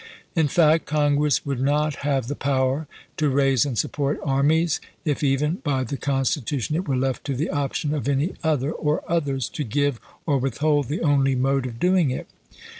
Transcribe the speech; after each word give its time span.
In 0.35 0.47
fact, 0.47 0.87
Congress 0.87 1.45
would 1.45 1.59
not 1.59 1.97
have 1.97 2.27
the 2.27 2.33
power 2.35 2.87
to 3.17 3.29
raise 3.29 3.67
and 3.67 3.77
support 3.77 4.19
armies, 4.23 4.81
if 5.05 5.21
even 5.23 5.57
by 5.57 5.83
the 5.83 5.95
Constitution 5.95 6.75
it 6.75 6.87
were 6.87 6.97
left 6.97 7.23
to 7.25 7.35
the 7.35 7.51
option 7.51 7.93
of 7.93 8.09
any 8.09 8.33
other, 8.43 8.71
or 8.71 9.03
others, 9.07 9.47
to 9.49 9.63
give 9.63 9.99
or 10.25 10.39
withhold 10.39 10.87
the 10.87 11.01
only 11.03 11.35
mode 11.35 11.67
of 11.67 11.79
doing 11.79 12.09
it. 12.09 12.25